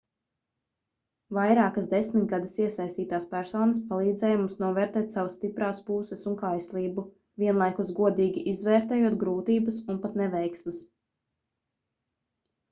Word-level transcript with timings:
vairākas 1.37 1.89
desmitgades 1.91 2.55
iesaistītās 2.63 3.27
personas 3.33 3.81
palīdzēja 3.91 4.39
mums 4.43 4.57
novērtēt 4.63 5.13
savas 5.17 5.37
stiprās 5.39 5.83
puses 5.91 6.25
un 6.33 6.39
kaislību 6.41 7.05
vienlaikus 7.45 7.93
godīgi 8.01 8.47
izvērtējot 8.55 9.19
grūtības 9.27 9.81
un 9.95 10.01
pat 10.09 10.21
neveiksmes 10.25 10.81